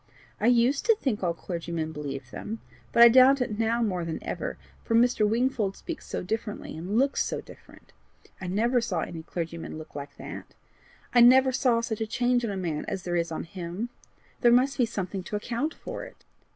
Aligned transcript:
I 0.39 0.47
USED 0.47 0.85
to 0.87 0.95
think 0.95 1.21
all 1.21 1.35
clergymen 1.35 1.91
believed 1.91 2.31
them, 2.31 2.59
but 2.91 3.03
I 3.03 3.07
doubt 3.07 3.39
it 3.39 3.59
now 3.59 3.83
more 3.83 4.03
than 4.03 4.17
ever, 4.23 4.57
for 4.83 4.95
Mr. 4.95 5.29
Wingfold 5.29 5.77
speaks 5.77 6.07
so 6.07 6.23
differently 6.23 6.75
and 6.75 6.97
looks 6.97 7.23
so 7.23 7.39
different. 7.39 7.93
I 8.41 8.47
never 8.47 8.81
saw 8.81 9.01
any 9.01 9.21
clergyman 9.21 9.77
look 9.77 9.93
like 9.93 10.17
that; 10.17 10.33
and 10.33 10.45
I 11.13 11.21
never 11.27 11.51
saw 11.51 11.81
such 11.81 12.01
a 12.01 12.07
change 12.07 12.43
on 12.43 12.49
a 12.49 12.57
man 12.57 12.83
as 12.87 13.03
there 13.03 13.15
is 13.15 13.31
on 13.31 13.43
him. 13.43 13.89
There 14.39 14.51
must 14.51 14.79
be 14.79 14.87
something 14.87 15.21
to 15.21 15.35
account 15.35 15.75
for 15.75 16.03
it. 16.03 16.25